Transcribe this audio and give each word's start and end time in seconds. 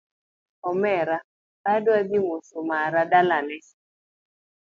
Omera 0.69 1.17
adwa 1.73 1.97
dhi 2.09 2.19
moso 2.27 2.57
mara 2.69 3.01
dalane 3.11 3.57